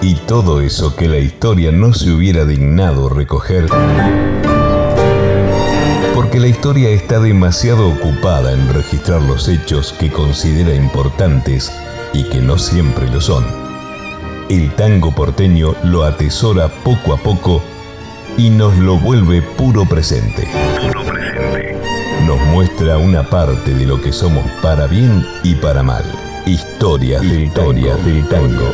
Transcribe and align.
Y 0.00 0.14
todo 0.26 0.60
eso 0.60 0.96
que 0.96 1.08
la 1.08 1.18
historia 1.18 1.70
no 1.70 1.92
se 1.92 2.10
hubiera 2.10 2.44
dignado 2.44 3.08
recoger, 3.08 3.66
porque 6.14 6.40
la 6.40 6.46
historia 6.46 6.88
está 6.90 7.20
demasiado 7.20 7.88
ocupada 7.88 8.52
en 8.52 8.72
registrar 8.72 9.20
los 9.22 9.48
hechos 9.48 9.94
que 9.98 10.10
considera 10.10 10.74
importantes 10.74 11.72
y 12.14 12.24
que 12.24 12.40
no 12.40 12.58
siempre 12.58 13.06
lo 13.08 13.20
son. 13.20 13.44
El 14.48 14.70
tango 14.76 15.14
porteño 15.14 15.74
lo 15.84 16.04
atesora 16.04 16.68
poco 16.68 17.12
a 17.12 17.18
poco 17.18 17.60
y 18.38 18.50
nos 18.50 18.76
lo 18.78 18.98
vuelve 18.98 19.42
puro 19.42 19.84
presente. 19.84 20.48
Nos 22.28 22.38
muestra 22.48 22.98
una 22.98 23.22
parte 23.22 23.72
de 23.72 23.86
lo 23.86 23.98
que 24.02 24.12
somos 24.12 24.44
para 24.60 24.86
bien 24.86 25.24
y 25.42 25.54
para 25.54 25.82
mal. 25.82 26.04
Historias 26.44 27.22
del 27.22 27.44
Historias 27.44 28.04
del 28.04 28.28
tango. 28.28 28.68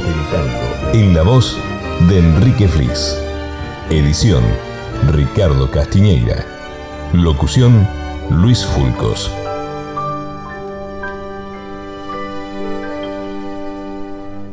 En 0.92 1.14
la 1.14 1.22
voz 1.22 1.56
de 2.08 2.18
Enrique 2.18 2.66
Flis. 2.66 3.16
Edición 3.90 4.42
Ricardo 5.12 5.70
Castiñeira. 5.70 6.44
Locución 7.12 7.86
Luis 8.28 8.66
Fulcos. 8.66 9.30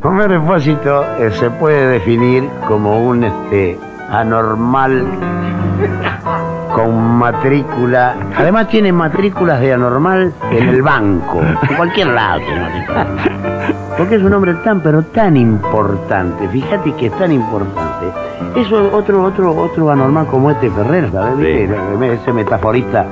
Homero 0.03 0.35
Espósito 0.35 1.03
eh, 1.17 1.31
se 1.39 1.49
puede 1.49 1.87
definir 1.87 2.47
como 2.67 3.03
un 3.03 3.23
este, 3.23 3.79
anormal 4.11 5.03
con 6.73 7.17
matrícula. 7.17 8.15
Además 8.37 8.67
tiene 8.69 8.91
matrículas 8.91 9.59
de 9.61 9.73
anormal 9.73 10.33
en 10.51 10.69
el 10.69 10.81
banco, 10.81 11.39
en 11.69 11.75
cualquier 11.75 12.07
lado. 12.07 12.41
Porque 13.97 14.15
es 14.15 14.23
un 14.23 14.33
hombre 14.33 14.53
tan, 14.63 14.81
pero 14.81 15.03
tan 15.03 15.37
importante. 15.37 16.47
Fíjate 16.49 16.93
que 16.93 17.07
es 17.07 17.17
tan 17.17 17.31
importante. 17.31 18.07
Eso 18.55 18.89
otro, 18.95 19.23
otro, 19.23 19.55
otro 19.55 19.91
anormal 19.91 20.27
como 20.27 20.49
este 20.51 20.69
Ferrer, 20.71 21.11
¿sabes? 21.11 21.45
Ese 22.21 22.33
metaforista, 22.33 23.05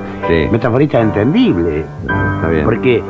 metaforista 0.50 1.00
entendible. 1.00 1.84
Está 2.02 2.48
bien. 2.48 2.64
Porque 2.64 2.96
eh, 2.96 3.02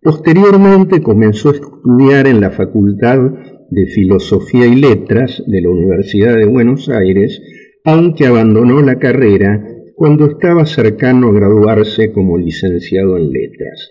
Posteriormente 0.00 1.02
comenzó 1.02 1.50
a 1.50 1.54
estudiar 1.54 2.26
en 2.28 2.40
la 2.40 2.50
Facultad 2.50 3.18
de 3.70 3.86
Filosofía 3.86 4.66
y 4.66 4.76
Letras 4.76 5.42
de 5.46 5.60
la 5.60 5.70
Universidad 5.70 6.36
de 6.36 6.46
Buenos 6.46 6.88
Aires, 6.88 7.42
aunque 7.84 8.26
abandonó 8.26 8.80
la 8.80 8.98
carrera 8.98 9.62
cuando 9.98 10.26
estaba 10.26 10.64
cercano 10.64 11.30
a 11.30 11.32
graduarse 11.32 12.12
como 12.12 12.38
licenciado 12.38 13.16
en 13.16 13.32
letras. 13.32 13.90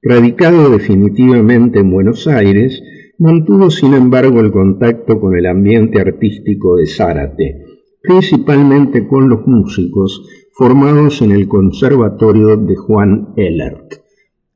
Radicado 0.00 0.70
definitivamente 0.70 1.80
en 1.80 1.90
Buenos 1.90 2.28
Aires, 2.28 2.80
mantuvo 3.18 3.68
sin 3.68 3.94
embargo 3.94 4.38
el 4.38 4.52
contacto 4.52 5.20
con 5.20 5.36
el 5.36 5.46
ambiente 5.46 6.00
artístico 6.00 6.76
de 6.76 6.86
Zárate, 6.86 7.64
principalmente 8.00 9.08
con 9.08 9.28
los 9.28 9.44
músicos 9.44 10.22
formados 10.52 11.20
en 11.22 11.32
el 11.32 11.48
Conservatorio 11.48 12.56
de 12.56 12.76
Juan 12.76 13.34
Ellert. 13.36 13.94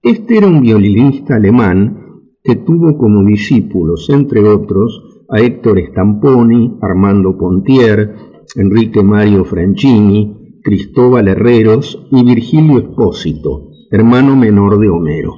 Este 0.05 0.39
era 0.39 0.47
un 0.47 0.61
violinista 0.61 1.35
alemán 1.35 2.31
que 2.45 2.55
tuvo 2.55 2.97
como 2.97 3.25
discípulos, 3.25 4.09
entre 4.09 4.41
otros, 4.49 5.25
a 5.31 5.41
Héctor 5.41 5.81
Stamponi, 5.91 6.79
Armando 6.81 7.37
Pontier, 7.37 8.15
Enrique 8.55 9.03
Mario 9.03 9.45
Franchini, 9.45 10.36
Cristóbal 10.67 11.29
Herreros 11.29 12.09
y 12.11 12.25
Virgilio 12.25 12.81
Espósito, 12.81 13.71
hermano 13.93 14.35
menor 14.35 14.81
de 14.81 14.89
Homero. 14.89 15.37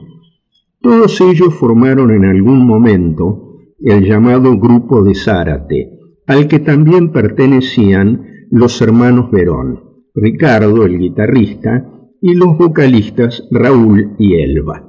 Todos 0.81 1.21
ellos 1.21 1.53
formaron 1.53 2.11
en 2.13 2.25
algún 2.25 2.67
momento 2.67 3.59
el 3.79 4.07
llamado 4.07 4.59
Grupo 4.59 5.03
de 5.05 5.15
Zárate, 5.15 5.91
al 6.27 6.49
que 6.49 6.61
también 6.61 7.13
pertenecían 7.13 8.25
los 8.51 8.81
hermanos 8.81 9.31
Verón, 9.31 10.07
Ricardo, 10.15 10.87
el 10.87 10.99
guitarrista, 10.99 11.87
y 12.23 12.33
los 12.33 12.57
vocalistas 12.57 13.47
Raúl 13.51 14.17
y 14.19 14.35
Elba. 14.37 14.83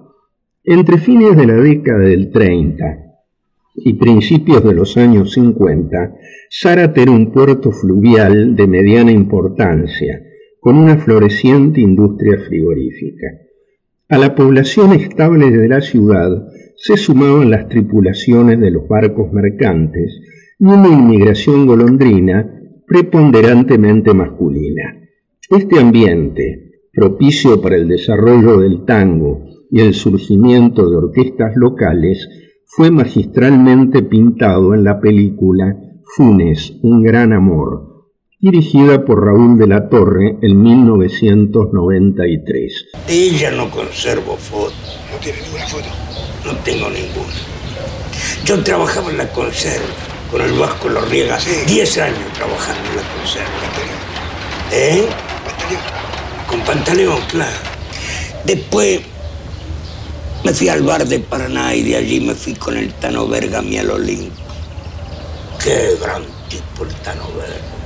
Entre 0.63 0.99
fines 0.99 1.35
de 1.35 1.47
la 1.47 1.55
década 1.55 1.99
del 1.99 2.31
30 2.31 2.85
y 3.75 3.93
principios 3.95 4.63
de 4.63 4.73
los 4.73 4.95
años 4.95 5.33
50, 5.33 6.15
Zárate 6.49 7.01
era 7.01 7.11
un 7.11 7.29
puerto 7.33 7.71
fluvial 7.73 8.55
de 8.55 8.67
mediana 8.67 9.11
importancia, 9.11 10.23
con 10.59 10.77
una 10.77 10.97
floreciente 10.97 11.81
industria 11.81 12.39
frigorífica. 12.39 13.27
A 14.09 14.17
la 14.17 14.35
población 14.35 14.93
estable 14.93 15.51
de 15.51 15.67
la 15.67 15.81
ciudad 15.81 16.47
se 16.75 16.97
sumaban 16.97 17.51
las 17.51 17.69
tripulaciones 17.69 18.59
de 18.59 18.71
los 18.71 18.87
barcos 18.87 19.31
mercantes 19.31 20.19
y 20.59 20.65
una 20.65 20.87
inmigración 20.87 21.67
golondrina 21.67 22.59
preponderantemente 22.87 24.13
masculina. 24.13 24.99
Este 25.49 25.79
ambiente, 25.79 26.81
propicio 26.91 27.61
para 27.61 27.75
el 27.75 27.87
desarrollo 27.87 28.59
del 28.59 28.83
tango 28.85 29.45
y 29.69 29.81
el 29.81 29.93
surgimiento 29.93 30.89
de 30.89 30.97
orquestas 30.97 31.55
locales, 31.55 32.27
fue 32.65 32.91
magistralmente 32.91 34.01
pintado 34.03 34.73
en 34.73 34.83
la 34.83 34.99
película 34.99 35.75
Funes, 36.03 36.79
un 36.81 37.03
gran 37.03 37.33
amor, 37.33 37.88
dirigida 38.41 39.03
por 39.03 39.25
Raúl 39.25 39.57
de 39.57 39.67
la 39.67 39.89
Torre 39.89 40.37
en 40.41 40.61
1993. 40.61 42.85
De 43.05 43.13
ella 43.13 43.51
no 43.51 43.69
conservo 43.69 44.37
foto. 44.37 44.73
¿No 45.11 45.17
tiene 45.17 45.41
ninguna 45.41 45.67
foto? 45.67 45.89
No 46.45 46.55
tengo 46.59 46.89
ninguna. 46.89 47.33
Yo 48.45 48.63
trabajaba 48.63 49.11
en 49.11 49.17
la 49.17 49.29
conserva 49.31 49.89
con 50.31 50.39
el 50.41 50.53
Vasco 50.53 50.87
Lorriega. 50.87 51.37
Diez 51.67 51.97
años 51.97 52.31
trabajando 52.33 52.89
en 52.89 52.95
la 52.95 53.01
conserva. 53.17 53.49
¿Eh? 54.71 55.05
Con 56.47 56.61
Pantaleón, 56.61 57.19
claro. 57.29 57.57
Después 58.45 59.01
me 60.45 60.53
fui 60.53 60.69
al 60.69 60.83
bar 60.83 61.05
de 61.05 61.19
Paraná 61.19 61.75
y 61.75 61.83
de 61.83 61.97
allí 61.97 62.21
me 62.21 62.35
fui 62.35 62.53
con 62.53 62.77
el 62.77 62.93
Tano 62.93 63.27
Bergami 63.27 63.79
al 63.79 63.91
Olimpo. 63.91 64.33
Qué 65.61 65.97
gran 66.01 66.23
tipo 66.47 66.85
el 66.85 66.93
Tano 67.01 67.27
Bergami. 67.35 67.78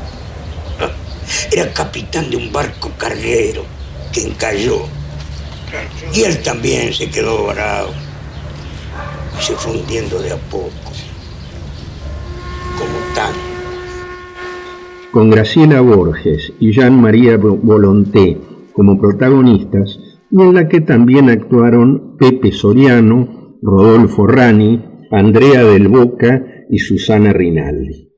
Era 1.51 1.71
capitán 1.73 2.29
de 2.29 2.37
un 2.37 2.51
barco 2.51 2.91
carguero 2.97 3.63
que 4.11 4.27
encalló. 4.27 4.83
Y 6.13 6.21
él 6.21 6.41
también 6.43 6.93
se 6.93 7.09
quedó 7.09 7.47
bravo. 7.47 7.91
Y 9.39 9.43
se 9.43 9.53
fue 9.53 9.73
hundiendo 9.73 10.21
de 10.21 10.31
a 10.31 10.37
poco. 10.37 10.71
Como 12.77 13.15
tan. 13.15 13.33
Con 15.11 15.29
Graciela 15.29 15.81
Borges 15.81 16.53
y 16.59 16.71
Jean 16.71 16.99
María 16.99 17.37
Volonté 17.37 18.37
como 18.73 18.99
protagonistas, 18.99 19.99
y 20.31 20.41
en 20.41 20.55
la 20.55 20.67
que 20.67 20.81
también 20.81 21.29
actuaron 21.29 22.17
Pepe 22.17 22.51
Soriano, 22.51 23.57
Rodolfo 23.61 24.25
Rani, 24.27 24.83
Andrea 25.11 25.63
del 25.63 25.87
Boca 25.87 26.43
y 26.69 26.79
Susana 26.79 27.31
Rinaldi. 27.33 28.09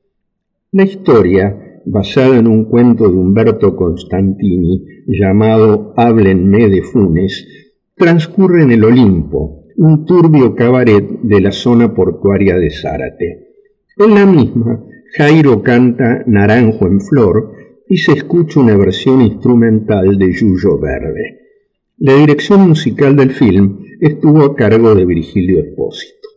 La 0.72 0.84
historia 0.84 1.65
basada 1.86 2.36
en 2.36 2.46
un 2.48 2.64
cuento 2.64 3.08
de 3.08 3.16
Humberto 3.16 3.76
Constantini 3.76 4.84
llamado 5.06 5.94
Háblenme 5.96 6.68
de 6.68 6.82
Funes, 6.82 7.46
transcurre 7.94 8.64
en 8.64 8.72
el 8.72 8.84
Olimpo, 8.84 9.64
un 9.76 10.04
turbio 10.04 10.54
cabaret 10.54 11.08
de 11.22 11.40
la 11.40 11.52
zona 11.52 11.94
portuaria 11.94 12.58
de 12.58 12.70
Zárate. 12.70 13.46
En 13.96 14.14
la 14.14 14.26
misma, 14.26 14.84
Jairo 15.16 15.62
canta 15.62 16.24
Naranjo 16.26 16.86
en 16.86 17.00
Flor 17.00 17.52
y 17.88 17.98
se 17.98 18.12
escucha 18.12 18.60
una 18.60 18.76
versión 18.76 19.22
instrumental 19.22 20.18
de 20.18 20.32
Yuyo 20.32 20.78
Verde. 20.78 21.40
La 21.98 22.14
dirección 22.14 22.68
musical 22.68 23.16
del 23.16 23.30
film 23.30 23.78
estuvo 24.00 24.42
a 24.42 24.56
cargo 24.56 24.94
de 24.94 25.06
Virgilio 25.06 25.60
Espósito. 25.60 26.28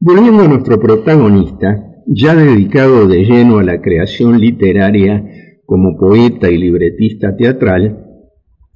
Volviendo 0.00 0.42
a 0.42 0.48
nuestro 0.48 0.78
protagonista, 0.78 1.87
ya 2.10 2.34
dedicado 2.34 3.06
de 3.06 3.22
lleno 3.24 3.58
a 3.58 3.62
la 3.62 3.82
creación 3.82 4.40
literaria 4.40 5.28
como 5.66 5.98
poeta 5.98 6.50
y 6.50 6.56
libretista 6.56 7.36
teatral, 7.36 8.06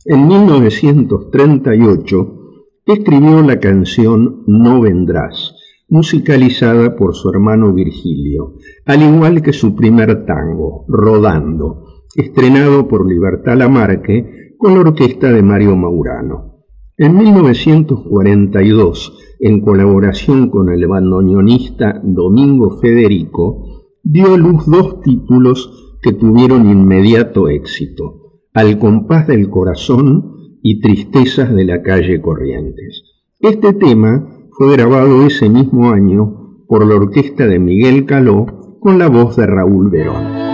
en 0.05 0.29
1938 0.29 2.39
escribió 2.85 3.41
la 3.41 3.59
canción 3.59 4.43
No 4.47 4.83
vendrás, 4.83 5.55
musicalizada 5.89 6.95
por 6.95 7.15
su 7.15 7.31
hermano 7.31 7.73
Virgilio, 7.73 8.57
al 8.85 9.03
igual 9.03 9.41
que 9.41 9.55
su 9.55 9.75
primer 9.75 10.27
tango, 10.27 10.85
Rodando, 10.89 11.87
estrenado 12.15 12.87
por 12.87 13.09
Libertad 13.09 13.57
Lamarque 13.57 14.57
con 14.59 14.75
la 14.75 14.81
orquesta 14.81 15.33
de 15.33 15.43
Mario 15.43 15.75
Maurano. 15.75 16.67
En 16.99 17.17
1942, 17.17 19.32
en 19.45 19.61
colaboración 19.61 20.51
con 20.51 20.71
el 20.71 20.87
bandoneonista 20.87 22.01
Domingo 22.05 22.79
Federico, 22.79 23.89
dio 24.05 24.35
a 24.35 24.39
luz 24.39 24.67
dos 24.67 25.01
títulos 25.01 25.99
que 26.01 26.13
tuvieron 26.13 26.71
inmediato 26.71 27.49
éxito, 27.49 28.39
Al 28.55 28.79
compás 28.79 29.27
del 29.27 29.51
corazón 29.51 30.59
y 30.63 30.81
Tristezas 30.81 31.53
de 31.53 31.65
la 31.65 31.83
calle 31.83 32.21
Corrientes. 32.21 33.03
Este 33.41 33.73
tema 33.73 34.29
fue 34.53 34.77
grabado 34.77 35.27
ese 35.27 35.49
mismo 35.49 35.91
año 35.91 36.65
por 36.69 36.87
la 36.87 36.95
orquesta 36.95 37.49
de 37.49 37.59
Miguel 37.59 38.07
Caló 38.07 38.79
con 38.79 39.01
la 39.01 39.09
voz 39.09 39.35
de 39.35 39.47
Raúl 39.47 39.91
Verón. 39.91 40.52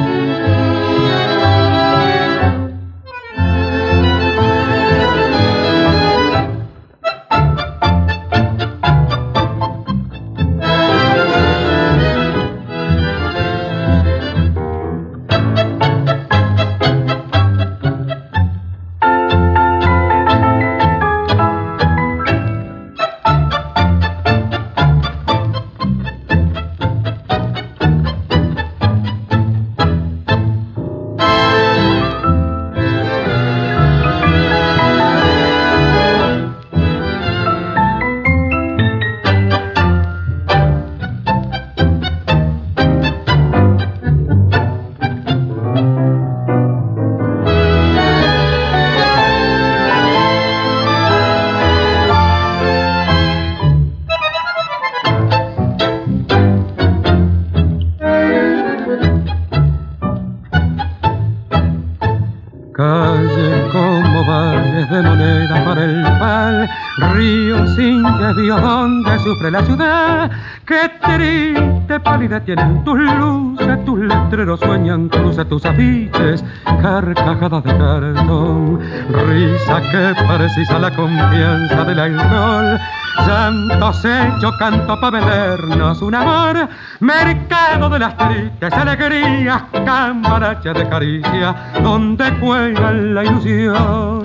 La 69.51 69.63
ciudad. 69.63 70.31
Qué 70.67 70.91
triste 71.03 72.01
pálida 72.01 72.41
tienen 72.41 72.85
tus 72.85 72.99
luces, 72.99 73.85
tus 73.85 73.99
letreros 74.01 74.61
sueñan 74.61 75.09
cruce 75.09 75.45
tus 75.47 75.65
afiches, 75.65 76.45
carcajadas 76.65 77.65
de 77.65 77.77
cartón, 77.77 78.81
risa 79.27 79.81
que 79.91 80.15
precisa 80.37 80.79
la 80.79 80.95
confianza 80.95 81.85
del 81.85 82.01
alcohol. 82.01 82.79
Santos 83.25 84.05
hechos, 84.05 84.57
canto 84.59 85.01
para 85.01 85.19
vendernos 85.19 86.01
un 86.03 86.15
amor, 86.15 86.69
mercado 87.01 87.91
de 87.91 87.99
las 87.99 88.17
tristes 88.17 88.73
alegrías, 88.73 89.63
cambaracha 89.85 90.73
de 90.73 90.89
caricia, 90.89 91.55
donde 91.83 92.33
cuelga 92.39 92.93
la 92.93 93.25
ilusión. 93.25 94.23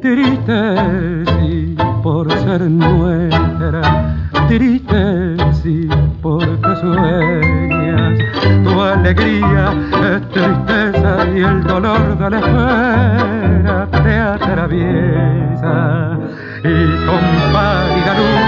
Triste, 0.00 1.24
sí, 1.24 1.76
por 2.02 2.30
ser 2.32 2.62
nuestra 2.62 4.25
triste 4.48 5.36
sí, 5.62 5.88
porque 6.22 6.76
sueñas. 6.80 8.18
Tu 8.64 8.80
alegría 8.80 9.74
es 10.02 10.20
tristeza 10.30 11.26
y 11.34 11.40
el 11.40 11.62
dolor 11.64 12.16
de 12.18 12.30
la 12.30 12.38
espera 12.38 13.88
te 13.90 14.18
atraviesa. 14.18 16.18
Y 16.62 16.86
con 17.06 17.24
pálida 17.52 18.12
luz 18.18 18.46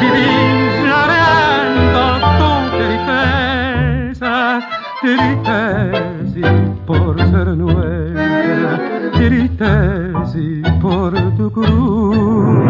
vivís 0.00 0.72
llorando 0.84 2.02
tu 2.38 2.50
tristeza, 2.76 4.32
triste 5.00 5.60
sí, 6.34 6.42
por 6.86 7.14
ser 7.18 7.46
nuestra, 7.48 8.72
triste 9.12 9.72
sí, 10.32 10.62
por 10.80 11.12
tu 11.36 11.44
cruz. 11.52 12.62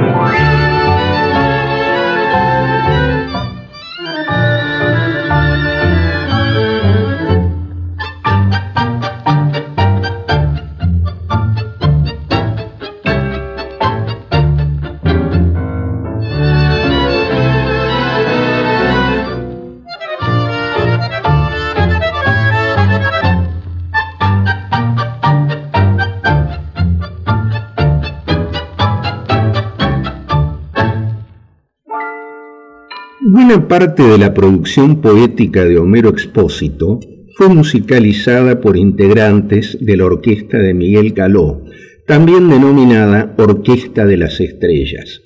Parte 33.60 34.02
de 34.02 34.16
la 34.16 34.32
producción 34.32 35.02
poética 35.02 35.66
de 35.66 35.76
Homero 35.76 36.08
Expósito 36.08 37.00
fue 37.36 37.50
musicalizada 37.50 38.62
por 38.62 38.78
integrantes 38.78 39.76
de 39.78 39.94
la 39.98 40.06
orquesta 40.06 40.56
de 40.56 40.72
Miguel 40.72 41.12
Caló, 41.12 41.62
también 42.06 42.48
denominada 42.48 43.34
Orquesta 43.36 44.06
de 44.06 44.16
las 44.16 44.40
Estrellas. 44.40 45.20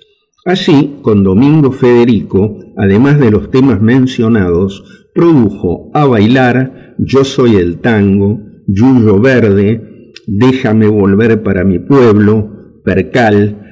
Así, 0.45 0.97
con 1.03 1.23
Domingo 1.23 1.71
Federico, 1.71 2.59
además 2.77 3.21
de 3.21 3.31
los 3.31 3.53
temas 3.53 3.81
mencionados, 3.81 5.09
produjo 5.15 5.93
A 5.95 6.05
Bailar, 6.07 6.97
Yo 6.99 7.23
Soy 7.23 7.55
el 7.55 7.79
Tango, 7.79 8.41
Yuyo 8.67 9.21
Verde, 9.21 10.13
Déjame 10.27 10.89
Volver 10.89 11.45
para 11.45 11.63
mi 11.65 11.79
Pueblo, 11.79 12.81
Percal, 12.85 13.63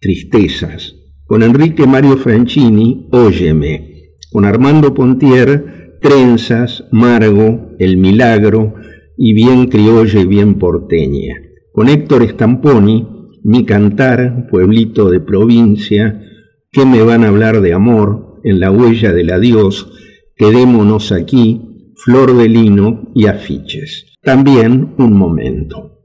Tristezas 0.00 0.94
con 1.28 1.42
Enrique 1.42 1.86
Mario 1.86 2.16
Franchini, 2.16 3.06
Óyeme, 3.12 3.87
con 4.30 4.44
Armando 4.44 4.94
Pontier, 4.94 5.98
Trenzas, 6.00 6.84
Margo, 6.92 7.70
El 7.78 7.96
Milagro 7.96 8.74
y 9.16 9.34
Bien 9.34 9.66
Criolla 9.68 10.20
y 10.20 10.26
Bien 10.26 10.58
Porteña, 10.58 11.34
con 11.72 11.88
Héctor 11.88 12.28
Stamponi, 12.28 13.06
Mi 13.42 13.64
Cantar, 13.64 14.46
Pueblito 14.50 15.10
de 15.10 15.20
Provincia, 15.20 16.22
¿Qué 16.70 16.84
me 16.84 17.02
van 17.02 17.24
a 17.24 17.28
hablar 17.28 17.62
de 17.62 17.72
amor? 17.72 18.40
En 18.44 18.60
la 18.60 18.70
huella 18.70 19.12
del 19.12 19.30
adiós, 19.30 19.90
Quedémonos 20.36 21.12
aquí, 21.12 21.92
Flor 21.96 22.36
de 22.36 22.48
Lino 22.48 23.10
y 23.14 23.26
Afiches. 23.26 24.06
También 24.22 24.94
un 24.98 25.16
momento. 25.16 25.98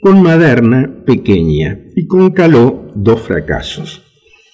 Con 0.00 0.22
Maderna, 0.22 1.02
pequeña, 1.04 1.80
y 1.96 2.06
con 2.06 2.30
Caló, 2.30 2.92
dos 2.94 3.20
fracasos. 3.20 4.02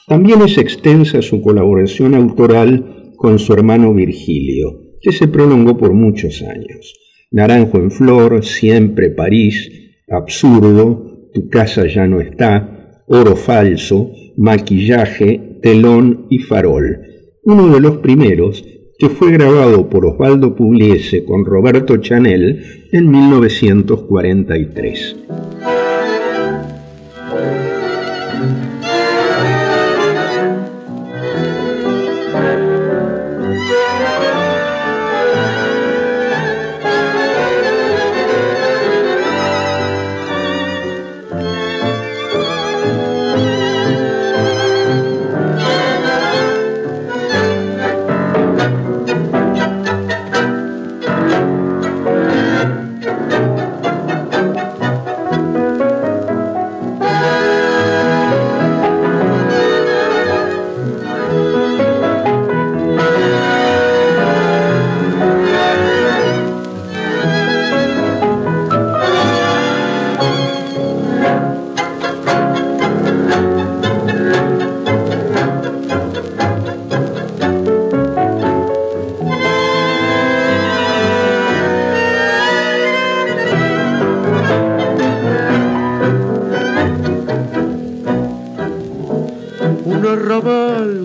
También 0.09 0.40
es 0.42 0.57
extensa 0.59 1.21
su 1.23 1.42
colaboración 1.42 2.14
autoral 2.14 3.02
con 3.23 3.38
su 3.38 3.52
hermano 3.52 3.95
Virgilio, 3.95 4.81
que 5.00 5.12
se 5.12 5.29
prolongó 5.29 5.79
por 5.79 5.93
muchos 5.93 6.43
años. 6.43 6.93
Naranjo 7.31 7.79
en 7.79 7.93
Flor, 7.93 8.45
Siempre 8.45 9.11
París, 9.11 9.71
Absurdo, 10.09 11.31
Tu 11.33 11.49
casa 11.49 11.87
ya 11.87 12.09
no 12.09 12.21
está, 12.21 13.05
Oro 13.07 13.37
falso, 13.37 14.11
Maquillaje, 14.37 15.61
Telón 15.62 16.26
y 16.31 16.41
Farol. 16.41 16.99
Uno 17.45 17.73
de 17.73 17.81
los 17.81 17.99
primeros 17.99 18.64
que 18.99 19.09
fue 19.09 19.31
grabado 19.31 19.88
por 19.88 20.05
Osvaldo 20.05 20.57
Pugliese 20.57 21.25
con 21.25 21.45
Roberto 21.45 21.99
Chanel 21.99 22.88
en 22.91 23.09
1943. 23.09 25.17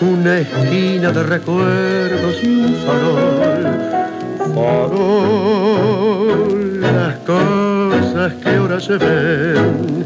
una 0.00 0.38
esquina 0.38 1.10
de 1.12 1.22
recuerdos 1.22 2.42
y 2.42 2.46
un 2.48 2.74
farol. 2.86 3.78
Farol 4.54 5.20
las 6.80 7.16
cosas 7.18 8.32
que 8.42 8.48
ahora 8.50 8.80
se 8.80 8.96
ven. 8.96 10.04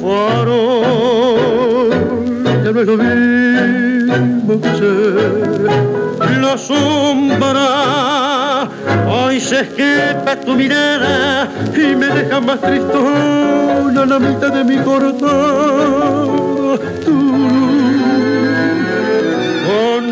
Farol 0.00 1.90
ya 2.64 2.72
no 2.72 2.80
es 2.80 2.86
lo 2.86 2.96
mismo 2.96 3.58
la 6.40 6.56
sombra 6.56 7.58
hoy 9.06 9.40
se 9.40 9.60
escapa 9.60 10.36
tu 10.36 10.54
mirada 10.54 11.48
y 11.74 11.94
me 11.94 12.06
deja 12.06 12.40
más 12.40 12.60
tristona 12.60 14.06
la 14.06 14.18
mitad 14.18 14.52
de 14.52 14.64
mi 14.64 14.78
cortada 14.78 16.24
con 17.04 17.77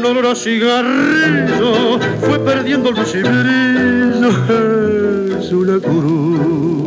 olor 0.07 0.27
a 0.27 0.35
cigarrillo 0.35 1.99
fue 2.21 2.39
perdiendo 2.45 2.91
el 2.91 2.95
brillo 2.95 4.31
es 5.39 5.53
una 5.53 5.79
cruz 5.81 6.86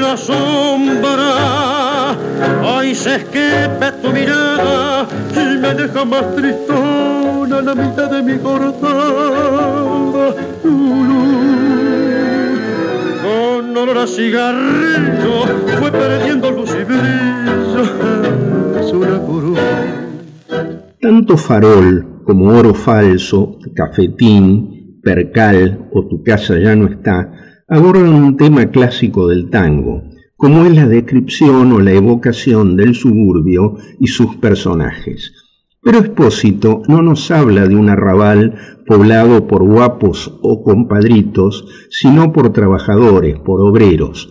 La 0.00 0.16
sombra 0.16 2.16
hoy 2.64 2.94
se 2.94 3.16
esquepe 3.16 3.92
tu 4.02 4.10
mirada 4.10 5.06
y 5.32 5.58
me 5.58 5.74
deja 5.74 6.04
más 6.04 6.34
tristona 6.34 7.62
la 7.62 7.74
mitad 7.74 8.10
de 8.10 8.22
mi 8.22 8.38
cortada. 8.38 10.34
Con 13.22 13.76
olor 13.76 13.98
a 13.98 14.06
cigarrillo 14.06 15.44
fue 15.78 15.92
perdiendo 15.92 16.50
luz 16.50 16.70
y. 16.70 17.19
Farol 21.36 22.22
como 22.24 22.50
oro 22.50 22.74
falso, 22.74 23.58
cafetín, 23.74 25.00
percal 25.02 25.88
o 25.92 26.06
tu 26.06 26.22
casa 26.22 26.58
ya 26.58 26.76
no 26.76 26.86
está 26.86 27.32
abordan 27.70 28.12
un 28.12 28.36
tema 28.36 28.66
clásico 28.66 29.28
del 29.28 29.48
tango, 29.48 30.02
como 30.36 30.64
es 30.64 30.74
la 30.74 30.88
descripción 30.88 31.72
o 31.72 31.78
la 31.78 31.92
evocación 31.92 32.76
del 32.76 32.96
suburbio 32.96 33.76
y 34.00 34.08
sus 34.08 34.36
personajes. 34.36 35.32
Pero 35.80 35.98
Espósito 35.98 36.82
no 36.88 37.00
nos 37.00 37.30
habla 37.30 37.66
de 37.66 37.76
un 37.76 37.88
arrabal 37.88 38.56
poblado 38.86 39.46
por 39.46 39.62
guapos 39.62 40.36
o 40.42 40.64
compadritos, 40.64 41.64
sino 41.90 42.32
por 42.32 42.52
trabajadores, 42.52 43.38
por 43.38 43.60
obreros. 43.60 44.28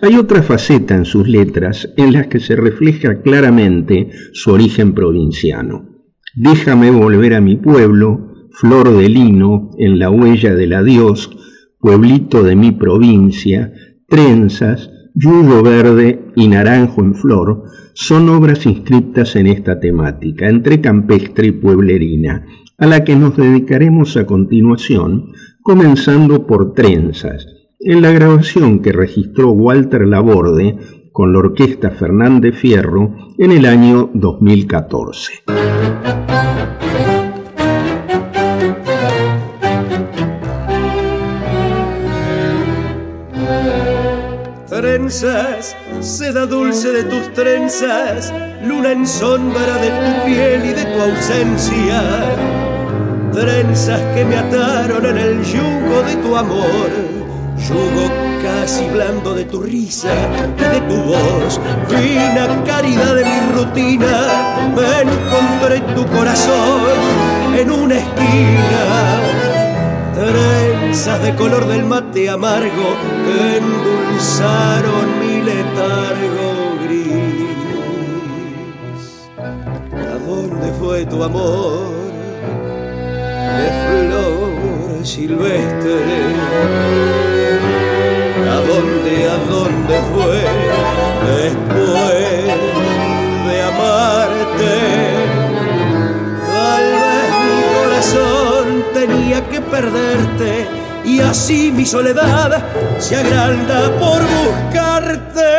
Hay 0.00 0.16
otra 0.16 0.42
faceta 0.42 0.96
en 0.96 1.04
sus 1.04 1.28
letras 1.28 1.88
en 1.96 2.12
las 2.12 2.26
que 2.26 2.40
se 2.40 2.56
refleja 2.56 3.22
claramente 3.22 4.10
su 4.32 4.50
origen 4.50 4.92
provinciano. 4.92 5.91
Déjame 6.34 6.90
volver 6.90 7.34
a 7.34 7.42
mi 7.42 7.56
pueblo, 7.56 8.48
flor 8.52 8.96
de 8.96 9.08
lino 9.08 9.70
en 9.76 9.98
la 9.98 10.08
huella 10.08 10.54
del 10.54 10.72
adiós, 10.72 11.30
pueblito 11.78 12.42
de 12.42 12.56
mi 12.56 12.72
provincia, 12.72 13.72
trenzas, 14.08 14.90
yugo 15.14 15.62
verde 15.62 16.24
y 16.34 16.48
naranjo 16.48 17.02
en 17.02 17.14
flor, 17.14 17.64
son 17.92 18.30
obras 18.30 18.64
inscritas 18.64 19.36
en 19.36 19.46
esta 19.46 19.78
temática, 19.78 20.48
entre 20.48 20.80
campestre 20.80 21.48
y 21.48 21.52
pueblerina, 21.52 22.46
a 22.78 22.86
la 22.86 23.04
que 23.04 23.14
nos 23.14 23.36
dedicaremos 23.36 24.16
a 24.16 24.24
continuación, 24.24 25.32
comenzando 25.60 26.46
por 26.46 26.72
Trenzas, 26.72 27.46
en 27.78 28.00
la 28.00 28.10
grabación 28.10 28.80
que 28.80 28.92
registró 28.92 29.50
Walter 29.50 30.06
Laborde 30.06 30.78
con 31.12 31.32
la 31.32 31.40
orquesta 31.40 31.90
Fernández 31.90 32.56
Fierro 32.56 33.14
en 33.38 33.52
el 33.52 33.66
año 33.66 34.10
2014. 34.14 35.42
trenzas, 44.68 45.76
seda 46.00 46.46
dulce 46.46 46.90
de 46.90 47.04
tus 47.04 47.32
trenzas, 47.34 48.32
luna 48.64 48.92
en 48.92 49.06
sombra 49.06 49.76
de 49.76 49.90
tu 49.90 50.26
piel 50.26 50.64
y 50.64 50.72
de 50.72 50.84
tu 50.84 51.00
ausencia. 51.02 52.02
Trenzas 53.32 54.00
que 54.14 54.24
me 54.24 54.36
ataron 54.36 55.04
en 55.06 55.18
el 55.18 55.44
yugo 55.44 56.02
de 56.02 56.16
tu 56.16 56.36
amor, 56.36 56.90
yugo 57.68 58.31
casi 58.42 58.88
blando 58.88 59.34
de 59.34 59.44
tu 59.44 59.60
risa 59.60 60.12
y 60.58 60.62
de 60.62 60.80
tu 60.82 60.96
voz, 61.02 61.60
fina 61.88 62.64
caridad 62.64 63.14
de 63.14 63.24
mi 63.24 63.52
rutina, 63.54 64.70
me 64.74 65.02
encontré 65.02 65.80
tu 65.94 66.04
corazón 66.06 66.82
en 67.56 67.70
una 67.70 67.94
esquina. 67.98 69.20
Trenzas 70.14 71.22
de 71.22 71.34
color 71.36 71.66
del 71.66 71.84
mate 71.84 72.28
amargo 72.28 72.96
que 73.24 73.58
endulzaron 73.58 75.20
mi 75.20 75.42
letargo 75.42 76.76
gris. 76.84 77.12
¿A 79.94 80.18
dónde 80.26 80.72
fue 80.78 81.06
tu 81.06 81.22
amor? 81.22 82.02
De 83.58 83.68
flor 83.86 85.06
silvestre 85.06 86.34
¿A 87.28 87.31
dónde, 88.72 89.28
a 89.28 89.36
dónde 89.52 89.96
fue 90.12 90.40
después 91.36 92.44
de 93.46 93.62
amarte? 93.62 94.74
Tal 96.46 96.84
vez 97.04 97.30
mi 97.46 97.60
corazón 97.76 98.64
tenía 98.94 99.38
que 99.48 99.60
perderte 99.60 100.66
y 101.04 101.20
así 101.20 101.72
mi 101.72 101.84
soledad 101.84 102.62
se 102.98 103.16
agranda 103.16 103.90
por 103.98 104.22
buscarte. 104.22 105.52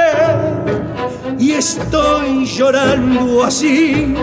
Y 1.37 1.51
estoy 1.51 2.45
llorando 2.45 3.43
así, 3.43 4.15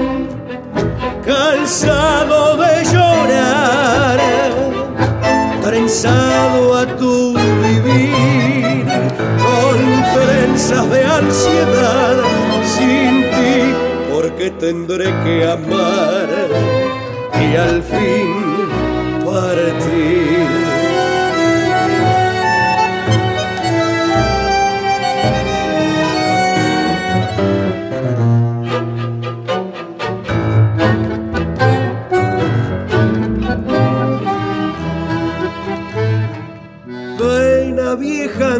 cansado 1.24 2.56
de 2.56 2.84
llorar, 2.84 4.18
trenzado 5.62 6.78
a 6.78 6.86
tu 6.96 7.34
vivir, 7.34 8.49
con 9.16 9.78
trenzas 10.14 10.90
de 10.90 11.04
ansiedad, 11.04 12.16
sin 12.64 13.22
ti, 13.30 13.74
porque 14.12 14.50
tendré 14.50 15.06
que 15.24 15.46
amar 15.46 16.28
y 17.40 17.56
al 17.56 17.82
fin 17.82 18.50
partir. 19.24 20.19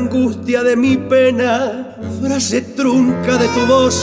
Angustia 0.00 0.62
de 0.62 0.76
mi 0.76 0.96
pena, 0.96 1.96
frase 2.20 2.62
trunca 2.62 3.36
de 3.36 3.48
tu 3.48 3.66
voz 3.66 3.96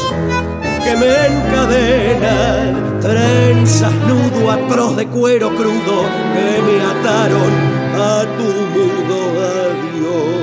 que 0.83 0.93
me 1.01 1.13
encadena, 1.31 2.99
trenzas 3.01 3.93
nudo 4.09 4.51
atroz 4.51 4.95
de 4.95 5.07
cuero 5.07 5.49
crudo 5.55 5.97
que 6.33 6.49
me 6.67 6.77
ataron 6.93 7.53
a 8.09 8.13
tu 8.37 8.49
mudo 8.75 9.19
adiós. 9.57 10.37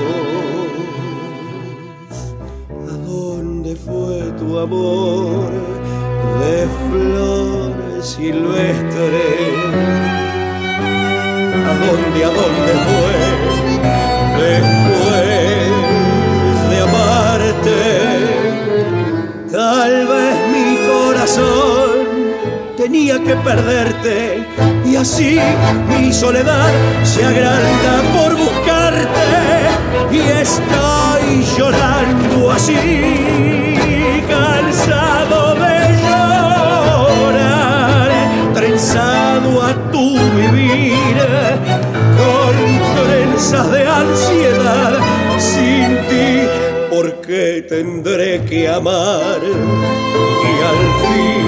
¿A 2.93 2.97
dónde 3.11 3.77
fue 3.77 4.33
tu 4.41 4.59
amor 4.59 5.51
de 6.43 6.57
flores 6.85 8.07
silvestres? 8.15 9.55
¿A 11.71 11.73
dónde, 11.85 12.25
a 12.25 12.31
dónde 12.41 12.73
fue 12.87 13.64
después 14.45 15.23
de 16.71 16.77
amarte? 16.89 17.81
Tal 19.51 19.93
vez 20.07 20.35
mi 20.55 20.69
corazón 20.93 21.91
tenía 22.77 23.19
que 23.23 23.35
perderte 23.37 24.47
y 24.85 24.97
así 24.97 25.39
mi 25.89 26.13
soledad 26.13 26.71
se 27.05 27.25
agranda 27.25 27.95
por 28.17 28.37
buscarte 28.37 29.29
y 30.13 30.19
estoy 30.19 31.45
llorando 31.57 32.51
así, 32.53 33.64
tendré 47.69 48.43
que 48.49 48.69
amar 48.69 49.41
y 49.43 49.53
al 50.71 50.81
fin 51.03 51.45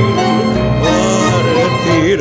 partir. 0.82 2.20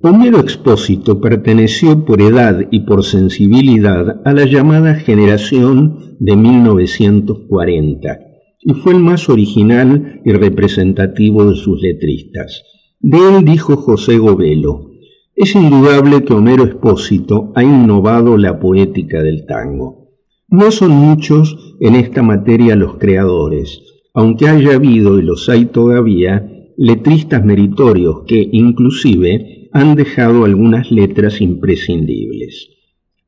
Homero 0.00 0.40
Expósito 0.40 1.20
perteneció 1.20 2.04
por 2.04 2.20
edad 2.20 2.60
y 2.70 2.80
por 2.80 3.04
sensibilidad 3.04 4.20
a 4.24 4.32
la 4.32 4.44
llamada 4.44 4.94
generación 4.94 6.16
de 6.20 6.36
1940 6.36 8.18
y 8.68 8.74
fue 8.74 8.94
el 8.94 9.00
más 9.00 9.28
original 9.28 10.20
y 10.24 10.32
representativo 10.32 11.44
de 11.44 11.54
sus 11.54 11.80
letristas. 11.80 12.62
De 13.00 13.18
él 13.18 13.44
dijo 13.44 13.76
José 13.76 14.18
Govelo, 14.18 14.90
es 15.36 15.54
indudable 15.54 16.24
que 16.24 16.32
Homero 16.32 16.64
Expósito 16.64 17.52
ha 17.54 17.62
innovado 17.62 18.36
la 18.36 18.58
poética 18.58 19.22
del 19.22 19.44
tango. 19.46 20.05
No 20.58 20.70
son 20.70 20.92
muchos 20.92 21.76
en 21.80 21.96
esta 21.96 22.22
materia 22.22 22.76
los 22.76 22.96
creadores, 22.96 23.82
aunque 24.14 24.48
haya 24.48 24.76
habido 24.76 25.18
y 25.18 25.22
los 25.22 25.50
hay 25.50 25.66
todavía 25.66 26.50
letristas 26.78 27.44
meritorios 27.44 28.22
que 28.26 28.48
inclusive 28.52 29.68
han 29.74 29.96
dejado 29.96 30.46
algunas 30.46 30.90
letras 30.90 31.42
imprescindibles. 31.42 32.70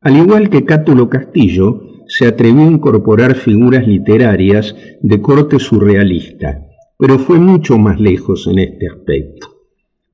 Al 0.00 0.16
igual 0.16 0.48
que 0.48 0.64
Cátulo 0.64 1.10
Castillo, 1.10 1.82
se 2.06 2.26
atrevió 2.26 2.62
a 2.62 2.70
incorporar 2.70 3.34
figuras 3.34 3.86
literarias 3.86 4.74
de 5.02 5.20
corte 5.20 5.58
surrealista, 5.58 6.62
pero 6.98 7.18
fue 7.18 7.38
mucho 7.38 7.76
más 7.76 8.00
lejos 8.00 8.46
en 8.46 8.58
este 8.58 8.86
aspecto. 8.88 9.48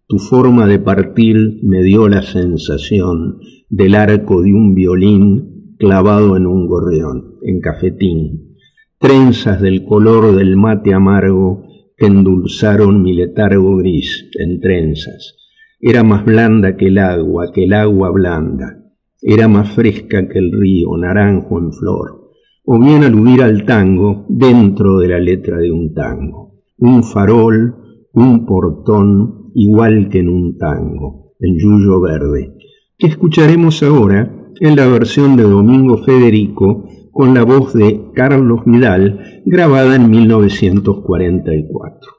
Tu 0.09 0.18
forma 0.18 0.66
de 0.66 0.81
partir 0.81 1.61
me 1.62 1.81
dio 1.85 2.09
la 2.09 2.22
sensación 2.22 3.38
del 3.68 3.94
arco 3.94 4.42
de 4.42 4.53
un 4.53 4.74
violín 4.74 5.54
clavado 5.85 6.38
en 6.38 6.47
un 6.47 6.66
gorrión, 6.66 7.35
en 7.42 7.61
cafetín, 7.61 8.57
trenzas 8.99 9.61
del 9.61 9.85
color 9.85 10.35
del 10.35 10.57
mate 10.57 10.94
amargo 10.94 11.66
que 11.94 12.07
endulzaron 12.07 13.03
mi 13.03 13.12
letargo 13.12 13.77
gris 13.77 14.31
en 14.38 14.61
trenzas. 14.61 15.37
Era 15.79 16.03
más 16.03 16.25
blanda 16.25 16.75
que 16.75 16.87
el 16.87 16.97
agua, 16.97 17.53
que 17.53 17.64
el 17.64 17.75
agua 17.75 18.11
blanda. 18.11 18.79
Era 19.20 19.47
más 19.47 19.73
fresca 19.73 20.27
que 20.27 20.38
el 20.38 20.53
río, 20.53 20.97
naranjo 20.97 21.59
en 21.59 21.70
flor. 21.75 22.31
O 22.64 22.81
bien 22.81 23.05
aludir 23.05 23.42
al 23.42 23.66
tango 23.66 24.25
dentro 24.31 25.01
de 25.01 25.09
la 25.09 25.18
letra 25.18 25.59
de 25.59 25.70
un 25.70 25.92
tango. 25.92 26.62
Un 26.79 27.05
farol, 27.05 27.75
un 28.14 28.47
portón, 28.47 29.51
igual 29.55 30.09
que 30.09 30.20
en 30.20 30.31
un 30.31 30.57
tango, 30.57 31.35
el 31.40 31.59
yuyo 31.59 32.01
verde, 32.01 32.55
que 32.97 33.07
escucharemos 33.09 33.83
ahora 33.83 34.43
en 34.61 34.77
la 34.77 34.87
versión 34.87 35.37
de 35.37 35.45
Domingo 35.45 35.99
Federico 35.99 36.88
con 37.12 37.35
la 37.35 37.45
voz 37.45 37.75
de 37.75 38.01
Carlos 38.14 38.62
Vidal, 38.67 39.43
grabada 39.45 39.97
en 39.97 40.11
1944. 40.11 42.11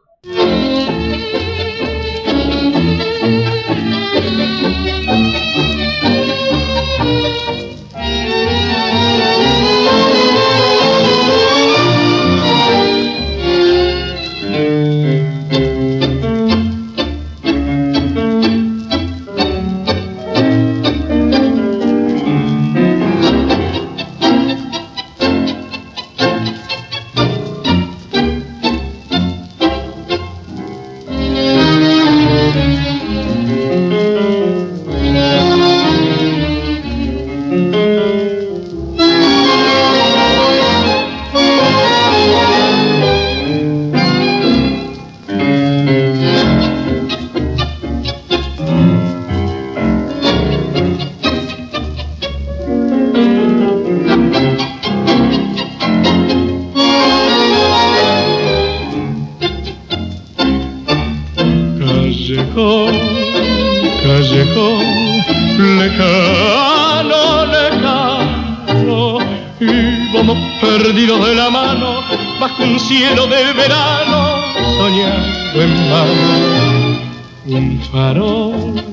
Perdidos 70.78 71.26
de 71.26 71.36
la 71.36 71.50
mano 71.50 72.02
bajo 72.40 72.64
un 72.64 72.78
cielo 72.80 73.28
de 73.28 73.54
verano, 73.54 74.42
soñando 74.78 75.62
en 75.62 75.90
vano. 75.90 77.06
Un 77.48 77.80
farol, 77.92 78.84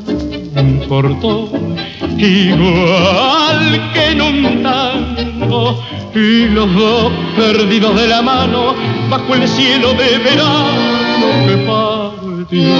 un 0.57 0.85
portón, 0.89 1.77
igual 2.19 3.91
que 3.93 4.11
en 4.11 4.23
un 4.23 4.63
tango, 4.63 5.83
y 6.15 6.47
los 6.49 6.73
dos 6.73 7.13
perdidos 7.37 7.97
de 7.97 8.07
la 8.07 8.23
mano 8.23 8.75
bajo 9.11 9.35
el 9.35 9.49
cielo 9.49 9.93
de 9.95 10.19
verano 10.19 11.23
que 11.47 11.57
partió. 11.67 12.75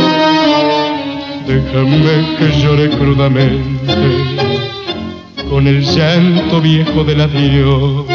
Déjame 1.49 2.37
que 2.39 2.61
llore 2.61 2.89
crudamente 2.91 3.73
con 5.51 5.67
el 5.67 5.83
llanto 5.83 6.61
viejo 6.61 7.03
del 7.03 7.21
adiós. 7.23 8.12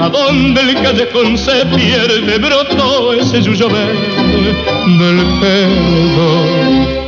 A 0.00 0.08
donde 0.08 0.60
el 0.60 0.74
callejón 0.74 1.36
se 1.36 1.66
pierde, 1.66 2.38
brotó 2.38 3.12
ese 3.12 3.42
yuyo 3.42 3.68
verde 3.68 4.54
del 4.86 5.24
perdón. 5.40 6.98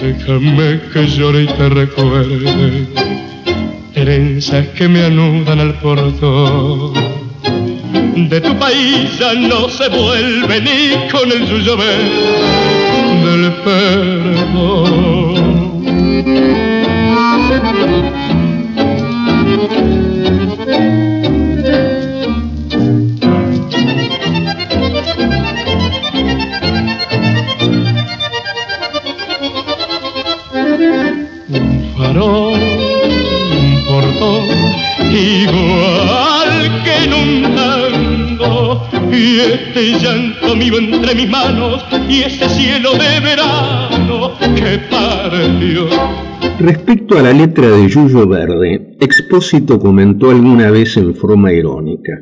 Déjame 0.00 0.80
que 0.92 1.06
llore 1.06 1.42
y 1.42 1.46
te 1.46 1.68
recuerde, 1.68 2.86
trenzas 3.92 4.66
que 4.68 4.88
me 4.88 5.04
anudan 5.04 5.60
al 5.60 5.74
portón. 5.74 6.94
De 8.16 8.40
tu 8.40 8.56
país 8.56 9.18
ya 9.18 9.34
no 9.34 9.68
se 9.68 9.88
vuelve 9.90 10.60
ni 10.62 11.10
con 11.10 11.30
el 11.30 11.46
yuyo 11.46 11.76
verde 11.76 12.10
del 13.24 13.52
perdón. 13.62 15.22
Que 35.12 37.08
y 39.12 39.38
este 39.40 39.82
llanto 39.98 40.52
entre 40.54 41.14
mis 41.14 41.28
manos, 41.28 41.84
y 42.08 42.22
ese 42.22 42.48
cielo 42.48 42.92
de 42.92 43.20
verano 43.20 44.32
que 44.38 44.80
Respecto 46.60 47.18
a 47.18 47.22
la 47.22 47.32
letra 47.32 47.68
de 47.68 47.88
Yuyo 47.88 48.28
Verde, 48.28 48.96
Expósito 49.00 49.80
comentó 49.80 50.30
alguna 50.30 50.70
vez 50.70 50.96
en 50.96 51.16
forma 51.16 51.52
irónica. 51.52 52.12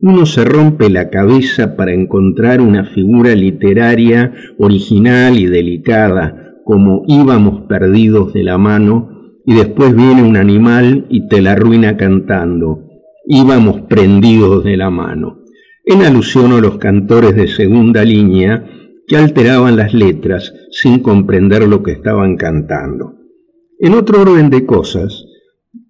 Uno 0.00 0.24
se 0.24 0.44
rompe 0.44 0.88
la 0.88 1.10
cabeza 1.10 1.76
para 1.76 1.92
encontrar 1.92 2.62
una 2.62 2.84
figura 2.84 3.34
literaria 3.34 4.32
original 4.58 5.36
y 5.38 5.44
delicada, 5.46 6.54
como 6.64 7.02
íbamos 7.06 7.66
perdidos 7.68 8.32
de 8.32 8.42
la 8.42 8.56
mano, 8.56 9.15
y 9.46 9.54
después 9.54 9.94
viene 9.94 10.24
un 10.24 10.36
animal 10.36 11.06
y 11.08 11.28
te 11.28 11.40
la 11.40 11.52
arruina 11.52 11.96
cantando, 11.96 12.82
íbamos 13.26 13.82
prendidos 13.82 14.64
de 14.64 14.76
la 14.76 14.90
mano, 14.90 15.44
en 15.84 16.02
alusión 16.02 16.52
a 16.52 16.60
los 16.60 16.78
cantores 16.78 17.36
de 17.36 17.46
segunda 17.46 18.04
línea 18.04 18.68
que 19.06 19.16
alteraban 19.16 19.76
las 19.76 19.94
letras 19.94 20.52
sin 20.72 20.98
comprender 20.98 21.66
lo 21.68 21.84
que 21.84 21.92
estaban 21.92 22.36
cantando. 22.36 23.14
En 23.78 23.94
otro 23.94 24.22
orden 24.22 24.50
de 24.50 24.66
cosas, 24.66 25.24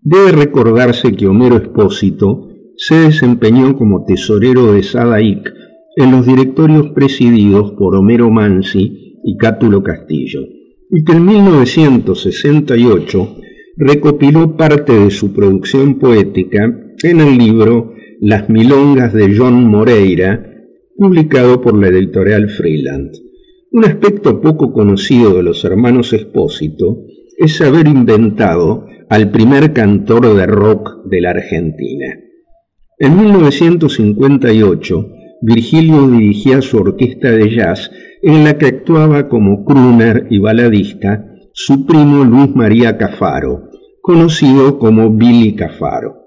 debe 0.02 0.32
recordarse 0.32 1.12
que 1.12 1.26
Homero 1.26 1.56
Espósito 1.56 2.50
se 2.76 2.96
desempeñó 2.96 3.74
como 3.76 4.04
tesorero 4.04 4.72
de 4.72 4.82
Sadaic 4.82 5.50
en 5.96 6.10
los 6.10 6.26
directorios 6.26 6.90
presididos 6.90 7.72
por 7.72 7.96
Homero 7.96 8.30
Mansi 8.30 9.18
y 9.24 9.36
Cátulo 9.38 9.82
Castillo, 9.82 10.42
y 10.90 11.04
que 11.04 11.12
en 11.12 11.26
1968 11.26 13.36
recopiló 13.76 14.56
parte 14.56 14.92
de 14.92 15.10
su 15.10 15.32
producción 15.32 15.98
poética 15.98 16.72
en 17.02 17.20
el 17.20 17.36
libro 17.36 17.92
Las 18.20 18.48
Milongas 18.48 19.12
de 19.12 19.36
John 19.36 19.66
Moreira, 19.66 20.52
publicado 20.96 21.60
por 21.60 21.78
la 21.78 21.88
editorial 21.88 22.48
Freeland. 22.48 23.12
Un 23.70 23.84
aspecto 23.84 24.40
poco 24.40 24.72
conocido 24.72 25.34
de 25.34 25.42
los 25.42 25.64
hermanos 25.64 26.12
Espósito 26.12 27.02
es 27.36 27.60
haber 27.60 27.86
inventado 27.86 28.86
al 29.10 29.30
primer 29.30 29.72
cantor 29.72 30.34
de 30.34 30.46
rock 30.46 31.04
de 31.04 31.20
la 31.20 31.30
Argentina. 31.30 32.18
En 32.98 33.18
1958, 33.18 35.10
Virgilio 35.42 36.08
dirigía 36.08 36.62
su 36.62 36.78
orquesta 36.78 37.30
de 37.30 37.54
jazz 37.54 37.90
en 38.28 38.42
la 38.42 38.58
que 38.58 38.66
actuaba 38.66 39.28
como 39.28 39.64
crooner 39.64 40.26
y 40.30 40.40
baladista 40.40 41.24
su 41.52 41.86
primo 41.86 42.24
Luis 42.24 42.56
María 42.56 42.98
Cafaro, 42.98 43.70
conocido 44.02 44.80
como 44.80 45.10
Billy 45.10 45.54
Cafaro. 45.54 46.24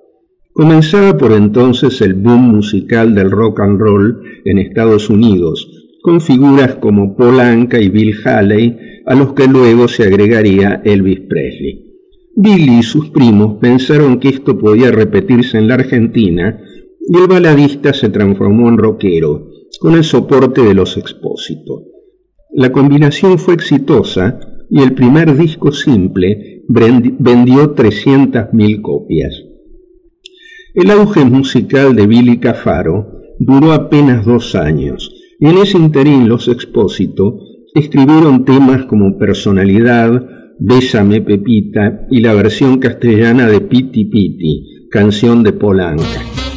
Comenzaba 0.54 1.18
por 1.18 1.34
entonces 1.34 2.00
el 2.00 2.14
boom 2.14 2.56
musical 2.56 3.14
del 3.14 3.30
rock 3.30 3.60
and 3.60 3.82
roll 3.82 4.24
en 4.46 4.60
Estados 4.60 5.10
Unidos, 5.10 5.70
con 6.02 6.22
figuras 6.22 6.76
como 6.76 7.18
Paul 7.18 7.42
Anka 7.42 7.82
y 7.82 7.90
Bill 7.90 8.16
Haley, 8.24 8.78
a 9.06 9.16
los 9.16 9.34
que 9.34 9.48
luego 9.48 9.90
se 9.90 10.04
agregaría 10.04 10.82
Elvis 10.86 11.20
Presley. 11.28 11.84
Billy 12.34 12.80
y 12.80 12.84
sus 12.84 13.10
primos 13.10 13.58
pensaron 13.60 14.22
que 14.22 14.30
esto 14.30 14.58
podía 14.58 14.90
repetirse 14.90 15.58
en 15.58 15.68
la 15.68 15.74
Argentina 15.74 16.62
y 17.02 17.18
el 17.18 17.28
baladista 17.28 17.92
se 17.92 18.08
transformó 18.08 18.70
en 18.70 18.78
rockero, 18.78 19.50
con 19.82 19.96
el 19.96 20.06
soporte 20.06 20.62
de 20.62 20.74
los 20.74 20.96
expósitos. 20.96 21.89
La 22.52 22.72
combinación 22.72 23.38
fue 23.38 23.54
exitosa 23.54 24.40
y 24.72 24.82
el 24.82 24.94
primer 24.94 25.38
disco 25.38 25.72
simple 25.72 26.64
vendió 26.68 27.76
300.000 27.76 28.82
copias. 28.82 29.44
El 30.74 30.90
auge 30.90 31.26
musical 31.26 31.96
de 31.96 32.08
Billy 32.08 32.40
Cafaro 32.40 33.06
duró 33.38 33.72
apenas 33.72 34.26
dos 34.26 34.56
años 34.56 35.12
y 35.40 35.46
en 35.46 35.60
ese 35.60 35.78
interín 35.78 36.28
los 36.28 36.48
expósitos 36.48 37.36
escribieron 37.76 38.46
temas 38.46 38.86
como 38.86 39.20
Personalidad, 39.20 40.12
Bésame 40.58 41.22
Pepita 41.22 42.08
y 42.10 42.22
la 42.22 42.34
versión 42.34 42.80
castellana 42.80 43.48
de 43.48 43.62
Piti 43.62 44.06
Piti, 44.06 44.88
canción 44.90 45.44
de 45.44 45.54
Polanca. 45.54 46.49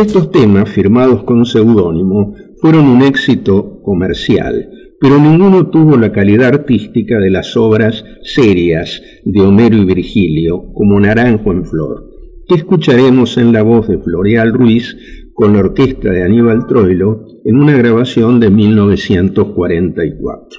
Estos 0.00 0.30
temas, 0.30 0.70
firmados 0.70 1.24
con 1.24 1.44
seudónimo, 1.44 2.34
fueron 2.60 2.86
un 2.86 3.02
éxito 3.02 3.80
comercial 3.82 4.70
pero 5.00 5.18
ninguno 5.18 5.68
tuvo 5.68 5.96
la 5.96 6.12
calidad 6.12 6.48
artística 6.48 7.18
de 7.18 7.30
las 7.30 7.56
obras 7.56 8.04
serias 8.22 9.00
de 9.24 9.40
Homero 9.40 9.76
y 9.76 9.84
Virgilio, 9.84 10.72
como 10.74 10.98
Naranjo 10.98 11.52
en 11.52 11.64
Flor, 11.64 12.10
que 12.48 12.56
escucharemos 12.56 13.38
en 13.38 13.52
la 13.52 13.62
voz 13.62 13.86
de 13.86 13.98
Floreal 13.98 14.52
Ruiz 14.52 14.96
con 15.34 15.52
la 15.52 15.60
orquesta 15.60 16.10
de 16.10 16.24
Aníbal 16.24 16.66
Troilo 16.66 17.26
en 17.44 17.56
una 17.56 17.76
grabación 17.76 18.40
de 18.40 18.50
1944. 18.50 20.58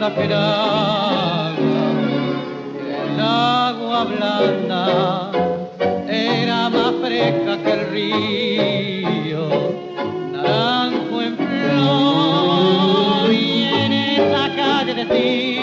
Blanda 0.00 0.14
que 0.14 0.24
el 0.24 0.32
agua, 3.20 4.04
blanda 4.04 5.30
era 6.08 6.70
más 6.70 6.94
fresca 7.02 7.58
que 7.62 7.72
el 7.72 7.90
río, 7.90 9.74
naranjo 10.32 11.20
en 11.20 11.36
flor 11.36 13.30
y 13.30 13.64
en 13.64 13.92
esa 13.92 14.56
calle 14.56 14.94
de 14.94 15.04
ti, 15.04 15.58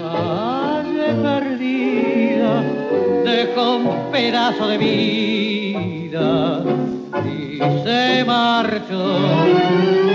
calle 0.00 1.12
perdida, 1.22 2.62
dejó 3.24 3.76
un 3.76 4.10
pedazo 4.10 4.68
de 4.68 4.78
vida 4.78 6.62
y 7.26 7.58
se 7.84 8.24
marchó 8.24 10.13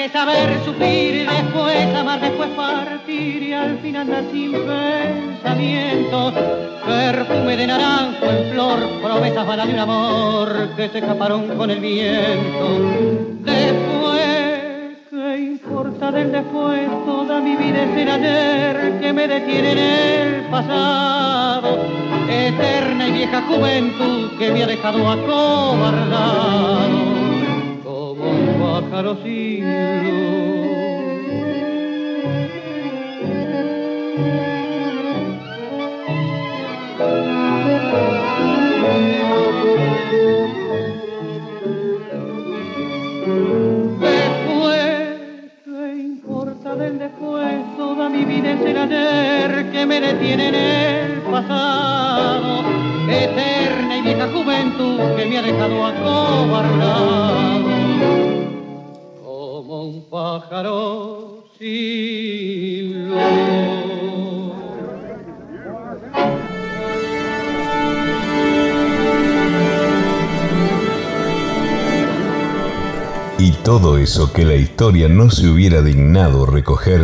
que 0.00 0.08
saber 0.08 0.64
sufrir, 0.64 1.28
después 1.28 1.94
amar, 1.94 2.18
después 2.22 2.48
partir 2.56 3.42
y 3.42 3.52
al 3.52 3.78
final 3.80 4.00
andar 4.02 4.24
sin 4.32 4.52
pensamiento. 4.52 6.32
Perfume 6.86 7.54
de 7.54 7.66
naranjo 7.66 8.24
en 8.24 8.50
flor, 8.50 8.78
promesas 9.02 9.46
vanas 9.46 9.66
de 9.66 9.74
un 9.74 9.78
amor 9.78 10.70
que 10.74 10.88
se 10.88 11.00
escaparon 11.00 11.48
con 11.54 11.70
el 11.70 11.80
viento. 11.80 12.80
Después, 13.44 14.96
¿qué 15.10 15.38
importa 15.38 16.10
del 16.12 16.32
después? 16.32 16.88
Toda 17.04 17.40
mi 17.40 17.56
vida 17.56 17.82
es 17.82 17.94
el 17.98 18.08
ayer 18.08 19.00
que 19.02 19.12
me 19.12 19.28
detiene 19.28 19.72
en 19.72 19.78
el 19.78 20.44
pasado. 20.50 21.76
Eterna 22.26 23.06
y 23.06 23.12
vieja 23.12 23.42
juventud 23.42 24.30
que 24.38 24.50
me 24.50 24.62
ha 24.62 24.66
dejado 24.66 25.10
acobardado 25.10 26.40
Después, 44.00 45.20
¿qué 45.64 45.94
importa 46.00 46.74
del 46.74 46.98
después? 46.98 47.76
Toda 47.76 48.08
mi 48.08 48.24
vida 48.24 48.52
es 48.52 48.60
el 48.60 48.76
ayer 48.76 49.70
que 49.70 49.86
me 49.86 50.00
detiene 50.00 50.48
en 50.48 50.54
el 50.56 51.22
pasado. 51.30 52.64
Eterna 53.08 53.96
y 53.98 54.02
vieja 54.02 54.28
juventud 54.32 54.98
que 55.16 55.26
me 55.26 55.38
ha 55.38 55.42
dejado 55.42 55.86
acobardado 55.86 57.79
sin 61.58 63.10
Y 73.38 73.52
todo 73.64 73.98
eso 73.98 74.32
que 74.32 74.44
la 74.44 74.54
historia 74.54 75.08
no 75.08 75.30
se 75.30 75.48
hubiera 75.48 75.82
dignado 75.82 76.46
recoger, 76.46 77.02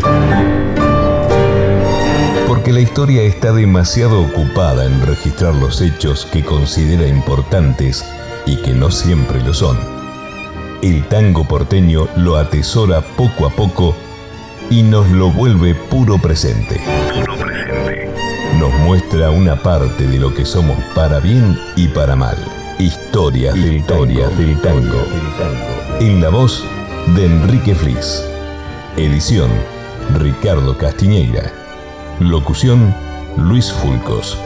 porque 2.46 2.72
la 2.72 2.80
historia 2.80 3.22
está 3.22 3.52
demasiado 3.52 4.20
ocupada 4.20 4.84
en 4.84 5.04
registrar 5.04 5.54
los 5.54 5.80
hechos 5.80 6.26
que 6.26 6.44
considera 6.44 7.08
importantes 7.08 8.04
y 8.44 8.56
que 8.56 8.72
no 8.72 8.90
siempre 8.90 9.42
lo 9.42 9.54
son 9.54 9.95
el 10.86 11.02
tango 11.08 11.42
porteño 11.42 12.06
lo 12.16 12.36
atesora 12.36 13.00
poco 13.00 13.46
a 13.46 13.50
poco 13.50 13.94
y 14.70 14.84
nos 14.84 15.10
lo 15.10 15.32
vuelve 15.32 15.74
puro 15.74 16.16
presente. 16.16 16.80
Nos 18.60 18.72
muestra 18.84 19.30
una 19.30 19.56
parte 19.56 20.06
de 20.06 20.18
lo 20.18 20.32
que 20.32 20.44
somos 20.44 20.78
para 20.94 21.18
bien 21.18 21.58
y 21.74 21.88
para 21.88 22.14
mal. 22.14 22.36
Historias, 22.78 23.54
del, 23.54 23.84
tango, 23.84 24.04
del 24.04 24.60
tango. 24.60 25.02
En 25.98 26.20
la 26.20 26.28
voz 26.28 26.64
de 27.16 27.26
Enrique 27.26 27.74
Flis. 27.74 28.22
Edición 28.96 29.50
Ricardo 30.14 30.78
Castiñeira. 30.78 31.52
Locución 32.20 32.94
Luis 33.36 33.72
Fulcos. 33.72 34.38